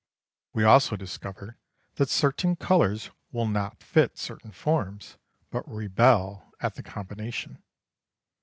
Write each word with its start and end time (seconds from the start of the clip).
We 0.53 0.63
also 0.63 0.95
discover 0.95 1.59
that 1.97 2.09
certain 2.09 2.55
colours 2.55 3.11
will 3.31 3.45
not 3.45 3.83
fit 3.83 4.17
certain 4.17 4.49
forms, 4.51 5.17
but 5.51 5.63
rebel 5.69 6.51
at 6.59 6.73
the 6.73 6.81
combination. 6.81 7.61